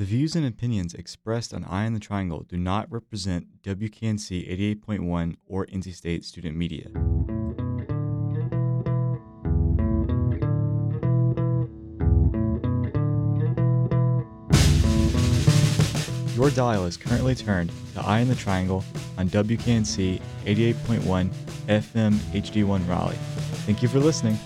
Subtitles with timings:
[0.00, 4.48] The views and opinions expressed on Eye on the Triangle do not represent WKNC
[4.80, 6.88] 88.1 or NC State student media.
[16.34, 18.82] Your dial is currently turned to Eye on the Triangle
[19.18, 21.28] on WKNC 88.1
[21.68, 23.16] FM HD1 Raleigh.
[23.66, 24.38] Thank you for listening.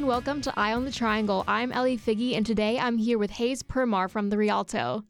[0.00, 1.44] And welcome to Eye on the Triangle.
[1.46, 5.04] I'm Ellie Feaga, and today I'm here with Hayes Permar from the Rialto.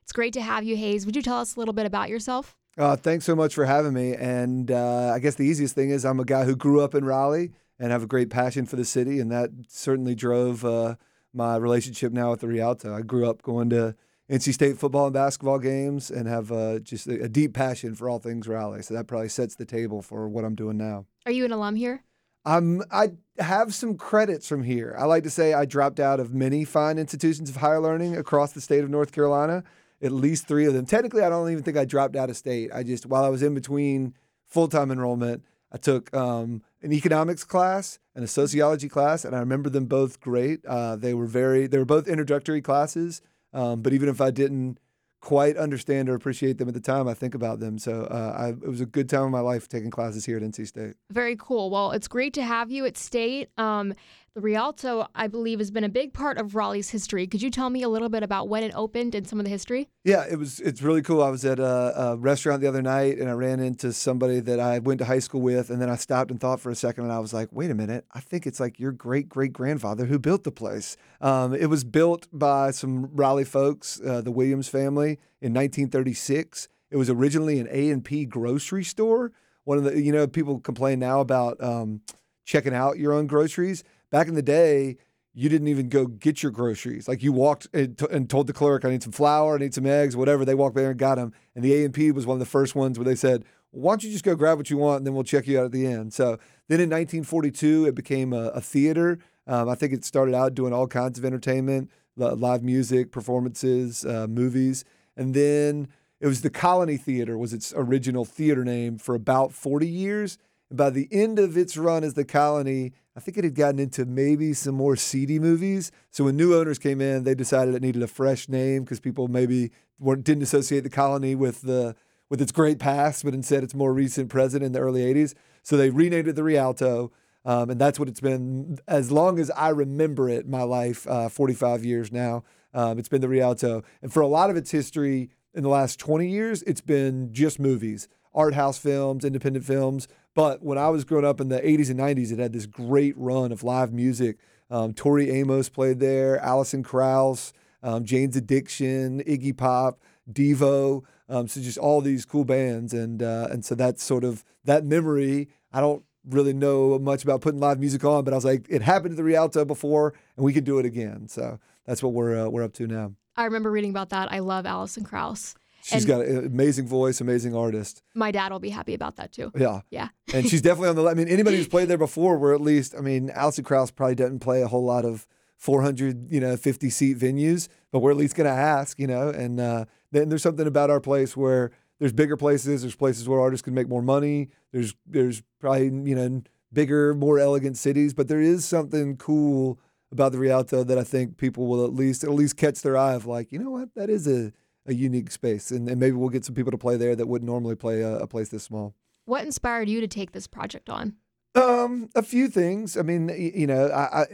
[0.00, 1.04] It's great to have you, Hayes.
[1.04, 2.56] Would you tell us a little bit about yourself?
[2.78, 4.14] Uh, thanks so much for having me.
[4.14, 7.04] And uh, I guess the easiest thing is I'm a guy who grew up in
[7.04, 10.94] Raleigh and have a great passion for the city, and that certainly drove uh,
[11.34, 12.96] my relationship now with the Rialto.
[12.96, 13.94] I grew up going to
[14.30, 18.08] NC State football and basketball games and have uh, just a, a deep passion for
[18.08, 18.84] all things Raleigh.
[18.84, 21.04] So that probably sets the table for what I'm doing now.
[21.26, 22.04] Are you an alum here?
[22.44, 24.94] Um, I have some credits from here.
[24.98, 28.52] I like to say I dropped out of many fine institutions of higher learning across
[28.52, 29.62] the state of North Carolina,
[30.02, 30.86] at least three of them.
[30.86, 32.70] Technically, I don't even think I dropped out of state.
[32.74, 34.14] I just, while I was in between
[34.46, 39.38] full time enrollment, I took um, an economics class and a sociology class, and I
[39.38, 40.64] remember them both great.
[40.66, 44.78] Uh, they were very, they were both introductory classes, um, but even if I didn't
[45.20, 47.78] quite understand or appreciate them at the time, I think about them.
[47.78, 50.42] So uh, I, it was a good time of my life taking classes here at
[50.42, 50.94] NC State.
[51.10, 51.70] Very cool.
[51.70, 53.50] Well, it's great to have you at State.
[53.58, 53.94] Um,
[54.40, 57.26] Rialto, I believe, has been a big part of Raleigh's history.
[57.26, 59.50] Could you tell me a little bit about when it opened and some of the
[59.50, 59.88] history?
[60.04, 60.60] Yeah, it was.
[60.60, 61.22] It's really cool.
[61.22, 64.58] I was at a, a, restaurant the other night, and I ran into somebody that
[64.58, 67.04] I went to high school with, and then I stopped and thought for a second,
[67.04, 68.04] and I was like, "Wait a minute!
[68.12, 71.84] I think it's like your great great grandfather who built the place." Um, it was
[71.84, 76.68] built by some Raleigh folks, uh, the Williams family, in 1936.
[76.90, 79.32] It was originally an A and P grocery store.
[79.64, 82.00] One of the, you know, people complain now about um,
[82.44, 84.96] checking out your own groceries back in the day,
[85.32, 87.06] you didn't even go get your groceries.
[87.06, 89.74] Like you walked and, t- and, told the clerk, "I need some flour, I need
[89.74, 91.32] some eggs, whatever." They walked there and got them.
[91.54, 93.92] And the A and P was one of the first ones where they said, "Why
[93.92, 95.72] don't you just go grab what you want, and then we'll check you out at
[95.72, 96.38] the end." So
[96.68, 99.18] then in 1942, it became a, a theater.
[99.46, 104.26] Um, I think it started out doing all kinds of entertainment, live music, performances, uh,
[104.28, 104.84] movies,
[105.16, 105.88] and then
[106.20, 110.38] it was the Colony Theater was its original theater name for about 40 years.
[110.72, 114.04] By the end of its run as the Colony, I think it had gotten into
[114.06, 115.90] maybe some more seedy movies.
[116.10, 119.26] So when new owners came in, they decided it needed a fresh name because people
[119.28, 121.96] maybe didn't associate the colony with the
[122.28, 125.34] with its great past, but instead its more recent present in the early '80s.
[125.62, 127.10] So they renamed it the Rialto,
[127.44, 130.48] um, and that's what it's been as long as I remember it.
[130.48, 134.50] My life, uh, 45 years now, um, it's been the Rialto, and for a lot
[134.50, 139.24] of its history in the last 20 years, it's been just movies art house films,
[139.24, 140.08] independent films.
[140.34, 143.16] But when I was growing up in the 80s and 90s, it had this great
[143.16, 144.38] run of live music.
[144.70, 147.52] Um, Tori Amos played there, Alison Krauss,
[147.82, 151.02] um, Jane's Addiction, Iggy Pop, Devo.
[151.28, 154.84] Um, so just all these cool bands, and uh, and so that's sort of that
[154.84, 155.48] memory.
[155.72, 158.82] I don't really know much about putting live music on, but I was like, it
[158.82, 161.28] happened to the Rialto before, and we can do it again.
[161.28, 163.14] So that's what we're uh, we're up to now.
[163.36, 164.32] I remember reading about that.
[164.32, 165.54] I love Alison Krauss.
[165.82, 168.02] She's and got an amazing voice, amazing artist.
[168.14, 169.50] My dad will be happy about that too.
[169.56, 169.80] Yeah.
[169.90, 170.08] Yeah.
[170.34, 172.94] and she's definitely on the I mean, anybody who's played there before, where at least,
[172.96, 175.26] I mean, Alison Krauss probably doesn't play a whole lot of
[175.56, 179.28] 400, you know, 50 seat venues, but we're at least going to ask, you know,
[179.28, 183.38] and uh, then there's something about our place where there's bigger places, there's places where
[183.40, 184.48] artists can make more money.
[184.72, 186.42] There's, there's probably, you know,
[186.72, 189.78] bigger, more elegant cities, but there is something cool
[190.10, 193.12] about the Rialto that I think people will at least, at least catch their eye
[193.12, 194.52] of like, you know what, that is a,
[194.90, 197.50] a unique space, and, and maybe we'll get some people to play there that wouldn't
[197.50, 198.94] normally play a, a place this small.
[199.24, 201.14] What inspired you to take this project on?
[201.54, 202.96] Um, a few things.
[202.96, 204.26] I mean, you know, I, I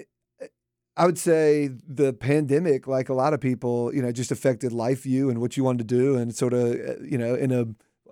[0.98, 5.02] I would say the pandemic, like a lot of people, you know, just affected life
[5.02, 7.66] view and what you wanted to do, and sort of, uh, you know, in a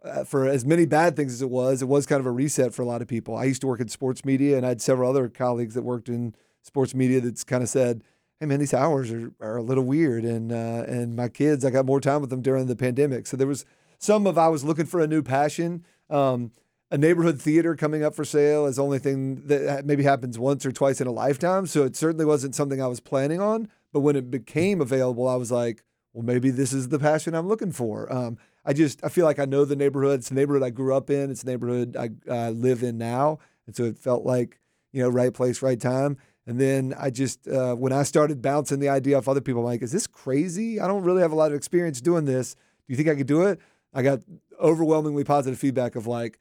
[0.06, 2.74] uh, for as many bad things as it was, it was kind of a reset
[2.74, 3.34] for a lot of people.
[3.34, 6.10] I used to work in sports media, and I had several other colleagues that worked
[6.10, 8.04] in sports media that's kind of said,
[8.40, 10.24] hey man, these hours are, are a little weird.
[10.24, 13.26] And uh, and my kids, I got more time with them during the pandemic.
[13.26, 13.64] So there was
[13.98, 15.84] some of I was looking for a new passion.
[16.10, 16.52] Um,
[16.90, 20.64] a neighborhood theater coming up for sale is the only thing that maybe happens once
[20.64, 21.66] or twice in a lifetime.
[21.66, 23.68] So it certainly wasn't something I was planning on.
[23.92, 25.82] But when it became available, I was like,
[26.12, 28.12] well, maybe this is the passion I'm looking for.
[28.12, 30.20] Um, I just I feel like I know the neighborhood.
[30.20, 31.30] It's the neighborhood I grew up in.
[31.30, 34.58] It's the neighborhood I uh, live in now, and so it felt like
[34.92, 36.16] you know right place, right time.
[36.46, 39.66] And then I just, uh, when I started bouncing the idea off other people, I'm
[39.66, 40.78] like, is this crazy?
[40.78, 42.54] I don't really have a lot of experience doing this.
[42.54, 43.60] Do you think I could do it?
[43.94, 44.20] I got
[44.60, 46.38] overwhelmingly positive feedback of like,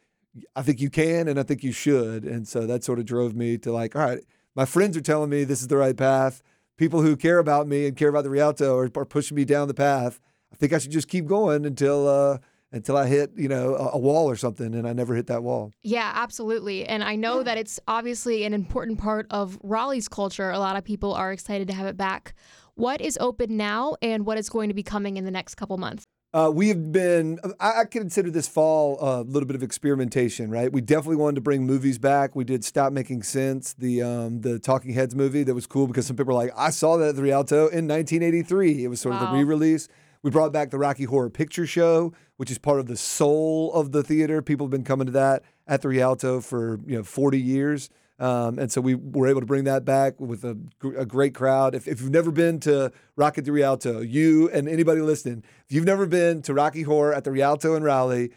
[0.55, 2.25] I think you can and I think you should.
[2.25, 4.19] And so that sort of drove me to like, all right,
[4.55, 6.41] my friends are telling me this is the right path.
[6.75, 9.67] People who care about me and care about the Rialto are, are pushing me down
[9.67, 10.19] the path.
[10.51, 12.37] I think I should just keep going until uh,
[12.73, 15.43] until I hit, you know, a, a, wall or something, and I never hit that
[15.43, 15.71] wall.
[15.83, 16.85] Yeah, absolutely.
[16.85, 20.49] And I know that it's obviously an important part of Raleigh's culture.
[20.49, 22.33] A lot of people are excited to have it back.
[22.73, 25.77] What is open now, and what is going to be coming in the next couple
[25.77, 26.05] months?
[26.33, 30.73] Uh, we have been, I, I consider this fall a little bit of experimentation, right?
[30.73, 32.35] We definitely wanted to bring movies back.
[32.35, 36.07] We did Stop Making Sense, the um, the Talking Heads movie that was cool because
[36.07, 38.83] some people were like, I saw that at the Rialto in 1983.
[38.83, 39.25] It was sort wow.
[39.25, 39.87] of the re release.
[40.23, 43.91] We brought back the Rocky Horror Picture Show, which is part of the soul of
[43.91, 44.41] the theater.
[44.41, 47.89] People have been coming to that at the Rialto for you know 40 years.
[48.19, 50.57] Um, and so we were able to bring that back with a,
[50.97, 51.75] a great crowd.
[51.75, 55.75] If, if, you've never been to Rocky at the Rialto, you and anybody listening, if
[55.75, 58.29] you've never been to Rocky Horror at the Rialto in Raleigh,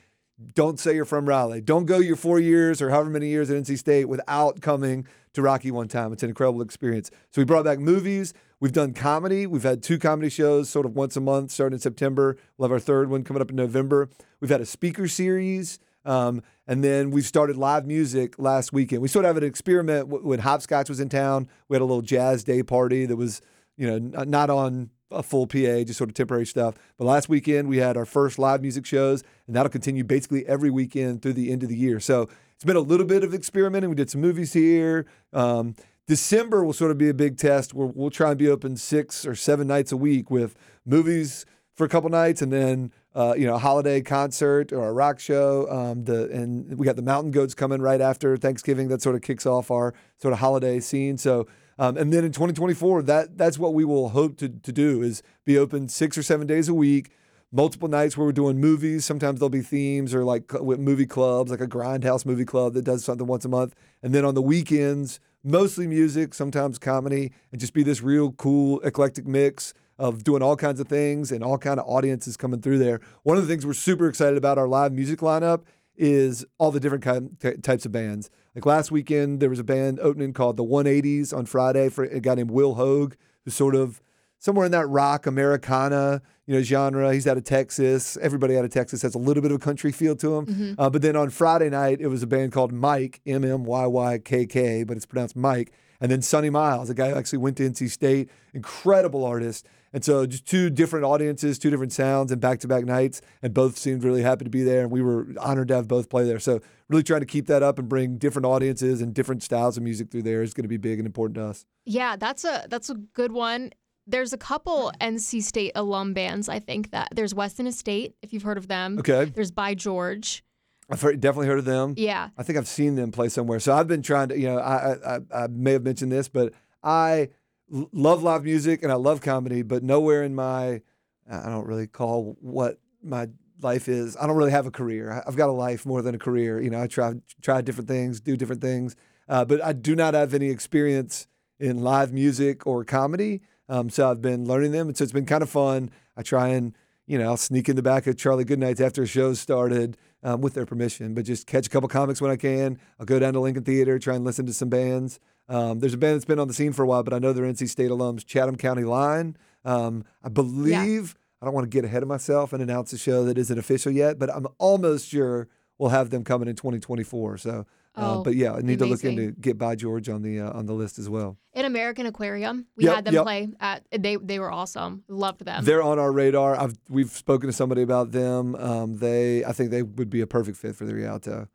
[0.55, 1.61] don't say you're from Raleigh.
[1.61, 5.43] Don't go your four years or however many years at NC State without coming to
[5.43, 6.13] Rocky one time.
[6.13, 7.11] It's an incredible experience.
[7.31, 8.35] So we brought back movies.
[8.59, 9.47] We've done comedy.
[9.47, 12.39] We've had two comedy shows sort of once a month starting in September.
[12.57, 14.09] We'll have our third one coming up in November.
[14.41, 15.79] We've had a speaker series.
[16.07, 19.03] Um, and then we started live music last weekend.
[19.03, 21.49] We sort of have an experiment when Hopscotch was in town.
[21.69, 23.43] We had a little jazz day party that was,
[23.77, 26.77] you know, not on a full PA, just sort of temporary stuff.
[26.97, 30.71] But last weekend we had our first live music shows, and that'll continue basically every
[30.71, 32.01] weekend through the end of the year.
[32.01, 33.91] So it's been a little bit of experimenting.
[33.91, 35.07] We did some movies here.
[35.33, 35.75] Um,
[36.07, 39.27] December will sort of be a big test where we'll try and be open six
[39.27, 40.55] or seven nights a week with
[40.85, 41.45] movies
[41.75, 45.19] for a couple nights and then uh, you know, a holiday concert or a rock
[45.19, 45.67] show.
[45.71, 48.89] Um, the and we got the Mountain Goats coming right after Thanksgiving.
[48.89, 51.17] That sort of kicks off our sort of holiday scene.
[51.17, 51.47] So,
[51.79, 55.23] um, and then in 2024, that that's what we will hope to to do is
[55.47, 57.11] be open six or seven days a week.
[57.51, 59.07] Multiple nights where we're doing movies.
[59.07, 62.85] Sometimes there'll be themes or like with movie clubs, like a Grindhouse movie club that
[62.85, 63.75] does something once a month.
[64.03, 68.81] And then on the weekends, mostly music, sometimes comedy, and just be this real cool
[68.81, 72.79] eclectic mix of doing all kinds of things and all kind of audiences coming through
[72.79, 73.01] there.
[73.23, 75.63] One of the things we're super excited about our live music lineup
[75.97, 78.29] is all the different kind, t- types of bands.
[78.55, 82.21] Like last weekend, there was a band opening called the 180s on Friday for a
[82.21, 84.03] guy named Will Hoge, who's sort of
[84.39, 87.13] somewhere in that rock Americana you know genre.
[87.13, 88.17] He's out of Texas.
[88.19, 90.47] Everybody out of Texas has a little bit of a country feel to him.
[90.47, 90.81] Mm-hmm.
[90.81, 93.87] Uh, but then on Friday night, it was a band called Mike M M Y
[93.87, 95.73] Y K K, but it's pronounced Mike.
[96.01, 99.67] And then Sonny Miles, a guy who actually went to NC State, incredible artist.
[99.93, 103.23] And so just two different audiences, two different sounds, and back to back nights.
[103.43, 104.83] And both seemed really happy to be there.
[104.83, 106.39] And we were honored to have both play there.
[106.39, 109.83] So really trying to keep that up and bring different audiences and different styles of
[109.83, 111.65] music through there is going to be big and important to us.
[111.87, 113.71] Yeah, that's a that's a good one.
[114.07, 116.49] There's a couple NC State alum bands.
[116.49, 118.99] I think that there's Weston Estate, if you've heard of them.
[118.99, 119.25] Okay.
[119.25, 120.45] There's By George.
[120.89, 121.95] I've heard, definitely heard of them.
[121.97, 122.29] Yeah.
[122.39, 123.59] I think I've seen them play somewhere.
[123.59, 126.53] So I've been trying to, you know, I I, I may have mentioned this, but
[126.83, 127.31] I
[127.69, 130.83] love live music and I love comedy, but nowhere in my,
[131.29, 133.29] I don't really call what my
[133.61, 134.17] life is.
[134.17, 135.23] I don't really have a career.
[135.27, 136.61] I've got a life more than a career.
[136.61, 138.95] You know, I try try different things, do different things,
[139.29, 141.27] uh, but I do not have any experience
[141.59, 143.41] in live music or comedy.
[143.69, 145.91] Um, so I've been learning them, and so it's been kind of fun.
[146.17, 146.75] I try and
[147.07, 150.41] you know I'll sneak in the back of Charlie Goodnight's after a show started um,
[150.41, 152.79] with their permission, but just catch a couple comics when I can.
[152.99, 155.21] I'll go down to Lincoln Theater, try and listen to some bands.
[155.49, 157.33] Um, there's a band that's been on the scene for a while, but I know
[157.33, 159.37] they're NC State alums, Chatham County Line.
[159.65, 161.43] Um, I believe, yeah.
[161.43, 163.93] I don't want to get ahead of myself and announce a show that isn't official
[163.93, 165.49] yet, but I'm almost sure
[165.79, 167.39] we'll have them coming in 2024.
[167.39, 168.79] So, uh, oh, but yeah, I need amazing.
[168.79, 171.39] to look into get by George on the uh, on the list as well.
[171.55, 173.23] In American Aquarium, we yep, had them yep.
[173.23, 173.85] play at.
[173.91, 175.05] They they were awesome.
[175.09, 175.65] Loved them.
[175.65, 176.61] They're on our radar.
[176.61, 178.55] I've we've spoken to somebody about them.
[178.57, 181.49] Um, they I think they would be a perfect fit for the Rialto.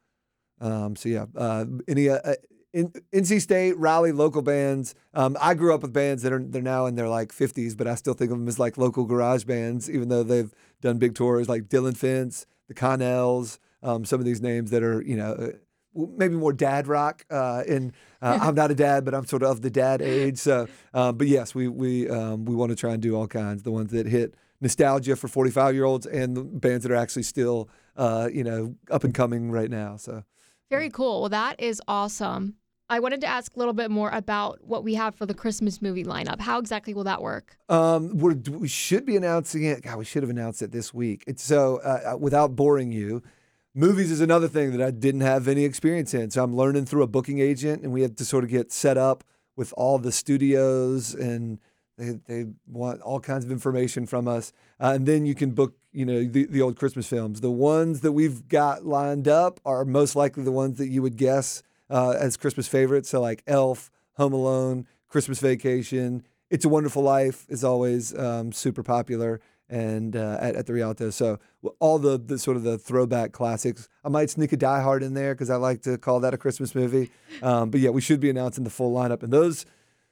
[0.60, 2.33] Um, so yeah, uh, any uh, uh
[2.74, 4.95] in, NC State, Raleigh, local bands.
[5.13, 7.88] Um, I grew up with bands that are they're now in their like 50s, but
[7.88, 11.15] I still think of them as like local garage bands, even though they've done big
[11.15, 15.33] tours like Dillon Fence, the Connells, um, some of these names that are you know
[15.33, 15.50] uh,
[15.93, 17.25] maybe more dad rock.
[17.29, 20.38] Uh, and uh, I'm not a dad, but I'm sort of of the dad age.
[20.38, 23.63] So, um, but yes, we we um, we want to try and do all kinds.
[23.63, 27.24] The ones that hit nostalgia for 45 year olds and the bands that are actually
[27.24, 29.98] still uh, you know up and coming right now.
[29.98, 30.24] So.
[30.69, 31.19] Very cool.
[31.19, 32.55] Well, that is awesome.
[32.88, 35.81] I wanted to ask a little bit more about what we have for the Christmas
[35.81, 36.39] movie lineup.
[36.39, 37.57] How exactly will that work?
[37.69, 39.81] Um, we should be announcing it.
[39.81, 41.24] God, we should have announced it this week.
[41.25, 43.24] It's so uh, uh, without boring you,
[43.73, 46.31] movies is another thing that I didn't have any experience in.
[46.31, 48.97] So I'm learning through a booking agent, and we had to sort of get set
[48.97, 49.23] up
[49.55, 51.59] with all the studios and
[51.97, 55.75] They they want all kinds of information from us, uh, and then you can book
[55.91, 57.41] you know the, the old Christmas films.
[57.41, 61.17] The ones that we've got lined up are most likely the ones that you would
[61.17, 63.09] guess uh, as Christmas favorites.
[63.09, 68.83] So like Elf, Home Alone, Christmas Vacation, It's a Wonderful Life is always um, super
[68.83, 69.39] popular
[69.71, 71.09] and uh, at, at the Rialto.
[71.09, 71.39] So
[71.79, 73.87] all the, the sort of the throwback classics.
[74.03, 76.37] I might sneak a Die Hard in there because I like to call that a
[76.37, 77.09] Christmas movie.
[77.41, 79.65] Um, but yeah, we should be announcing the full lineup, and those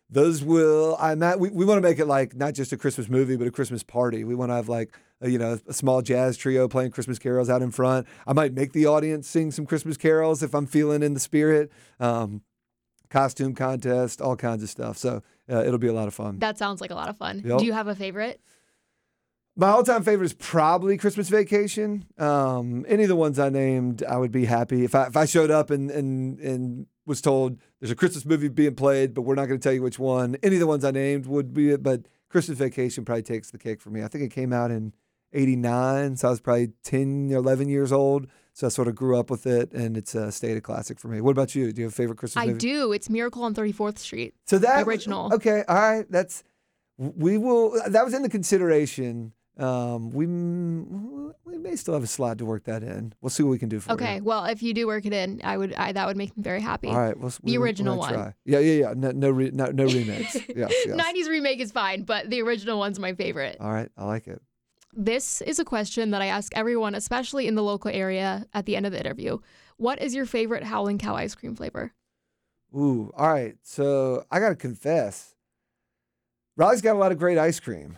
[0.09, 3.09] those will I'm at, we, we want to make it like not just a Christmas
[3.09, 4.23] movie, but a Christmas party.
[4.23, 7.49] We want to have like a, you know a small jazz trio playing Christmas carols
[7.49, 8.07] out in front.
[8.25, 11.71] I might make the audience sing some Christmas carols if I'm feeling in the spirit.
[11.99, 12.41] Um,
[13.09, 14.97] costume contest, all kinds of stuff.
[14.97, 16.39] So uh, it'll be a lot of fun.
[16.39, 17.41] That sounds like a lot of fun.
[17.45, 17.59] Yep.
[17.59, 18.39] Do you have a favorite?
[19.59, 22.05] My all-time favorite is probably Christmas Vacation.
[22.17, 25.25] Um, any of the ones I named, I would be happy if I if I
[25.25, 29.35] showed up and and and was told there's a Christmas movie being played, but we're
[29.35, 30.37] not going to tell you which one.
[30.43, 33.57] Any of the ones I named would be it, but Christmas Vacation probably takes the
[33.57, 34.01] cake for me.
[34.01, 34.93] I think it came out in
[35.33, 38.27] '89, so I was probably 10 or 11 years old.
[38.53, 41.09] So I sort of grew up with it, and it's a state of classic for
[41.09, 41.19] me.
[41.19, 41.73] What about you?
[41.73, 42.59] Do you have a favorite Christmas I movie?
[42.59, 42.93] do.
[42.93, 44.35] It's Miracle on 34th Street.
[44.45, 45.33] So that original.
[45.33, 46.09] Okay, all right.
[46.09, 46.45] That's
[46.97, 47.77] we will.
[47.89, 49.33] That was in the consideration.
[49.59, 50.25] Um, we
[51.45, 53.13] we may still have a slot to work that in.
[53.21, 54.15] We'll see what we can do for Okay.
[54.17, 54.23] you.
[54.23, 55.73] Well, if you do work it in, I would.
[55.73, 56.87] I, that would make me very happy.
[56.87, 57.17] All right.
[57.17, 58.13] We'll, The we'll- original we'll one.
[58.13, 58.33] Try.
[58.45, 58.93] Yeah, yeah, yeah.
[58.95, 60.35] No, no, re, no, no remakes.
[60.55, 60.87] yes, yes.
[60.87, 63.57] 90s remake is fine, but the original one's my favorite.
[63.59, 63.89] All right.
[63.97, 64.41] I like it.
[64.93, 68.75] This is a question that I ask everyone, especially in the local area, at the
[68.75, 69.39] end of the interview.
[69.77, 71.93] What is your favorite Howling Cow ice cream flavor?
[72.75, 73.11] Ooh.
[73.15, 73.55] All right.
[73.63, 75.35] So I gotta confess,
[76.57, 77.97] Raleigh's got a lot of great ice cream,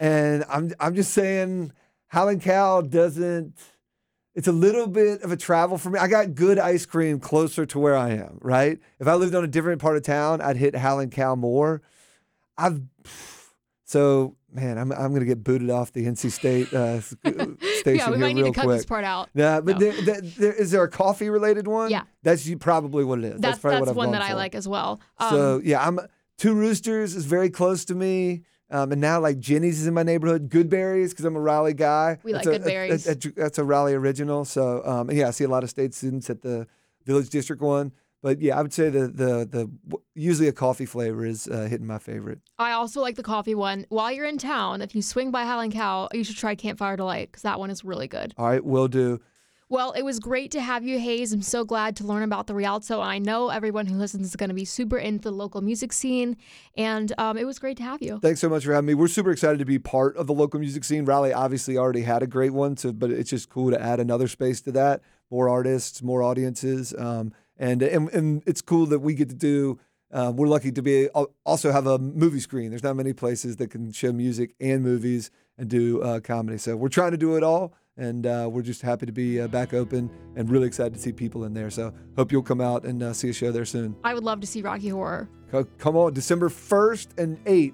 [0.00, 1.72] and I'm I'm just saying,
[2.08, 3.54] Howling Cow doesn't.
[4.34, 5.98] It's a little bit of a travel for me.
[5.98, 8.38] I got good ice cream closer to where I am.
[8.42, 8.78] Right.
[9.00, 11.80] If I lived on a different part of town, I'd hit Howling Cow more.
[12.58, 12.80] I've
[13.84, 17.56] so man, I'm I'm gonna get booted off the NC State uh, station
[17.96, 18.76] yeah, we here might need real to cut quick.
[18.78, 19.28] this part out.
[19.34, 19.90] Yeah, but No.
[19.90, 21.90] there, there, there, is there a coffee related one?
[21.90, 22.02] Yeah.
[22.22, 23.40] that's you- probably what it is.
[23.40, 24.36] That's probably that's what I've one that I for.
[24.36, 25.00] like as well.
[25.18, 25.98] Um, So yeah, I'm
[26.38, 28.42] Two Roosters is very close to me.
[28.70, 30.50] Um, and now like Jeni's is in my neighborhood.
[30.50, 32.18] Goodberry's because I'm a Raleigh guy.
[32.22, 33.04] We That's like a- Goodberry's.
[33.04, 34.44] That's a, that's a Raleigh original.
[34.44, 36.66] So um, yeah, I see a lot of state students at the
[37.04, 37.92] Village District one.
[38.22, 41.86] But yeah, I would say the the the usually a coffee flavor is uh, hitting
[41.86, 42.40] my favorite.
[42.58, 43.86] I also like the coffee one.
[43.88, 47.28] While you're in town, if you swing by Howling Cow, you should try Campfire Delight
[47.30, 48.34] because that one is really good.
[48.36, 49.20] All right, will do.
[49.68, 51.32] Well, it was great to have you, Hayes.
[51.32, 53.00] I'm so glad to learn about the Rialto.
[53.00, 56.36] I know everyone who listens is going to be super into the local music scene,
[56.76, 58.20] and um, it was great to have you.
[58.20, 58.94] Thanks so much for having me.
[58.94, 61.04] We're super excited to be part of the local music scene.
[61.04, 64.60] Raleigh obviously already had a great one, but it's just cool to add another space
[64.62, 65.00] to that.
[65.32, 69.80] More artists, more audiences, um, and, and and it's cool that we get to do.
[70.12, 71.08] Um, we're lucky to be
[71.44, 72.70] also have a movie screen.
[72.70, 76.58] There's not many places that can show music and movies and do uh, comedy.
[76.58, 79.48] So we're trying to do it all, and uh, we're just happy to be uh,
[79.48, 81.70] back open and really excited to see people in there.
[81.70, 83.96] So hope you'll come out and uh, see a show there soon.
[84.04, 85.28] I would love to see Rocky Horror.
[85.50, 87.72] Co- Come on, December 1st and 8th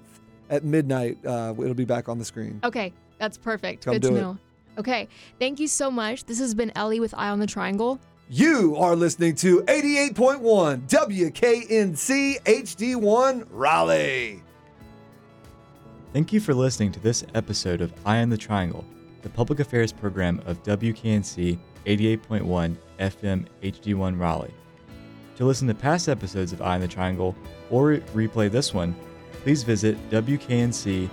[0.49, 1.17] at midnight.
[1.25, 2.59] Uh, it'll be back on the screen.
[2.63, 3.85] Okay, that's perfect.
[3.85, 4.21] Come Good to it.
[4.21, 4.37] know.
[4.77, 5.07] Okay,
[5.39, 6.25] thank you so much.
[6.25, 7.99] This has been Ellie with Eye on the Triangle.
[8.29, 14.41] You are listening to 88.1 WKNC HD1 Raleigh.
[16.13, 18.85] Thank you for listening to this episode of Eye on the Triangle,
[19.23, 24.53] the public affairs program of WKNC 88.1 FM HD1 Raleigh.
[25.37, 27.35] To listen to past episodes of Eye in the Triangle
[27.71, 28.95] or re- replay this one,
[29.43, 31.09] please visit wknc.org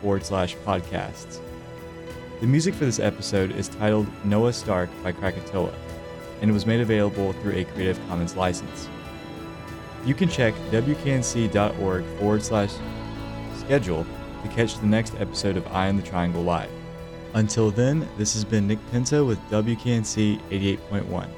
[0.00, 1.40] forward slash podcasts.
[2.40, 5.72] The music for this episode is titled Noah Stark by Krakatoa,
[6.40, 8.88] and it was made available through a Creative Commons license.
[10.04, 12.72] You can check wknc.org forward slash
[13.56, 14.06] schedule
[14.42, 16.70] to catch the next episode of Eye on the Triangle Live.
[17.34, 21.28] Until then, this has been Nick Pinto with WKNC 88.1.